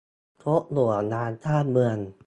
[0.43, 1.97] คบหัวล้านสร้างเมือง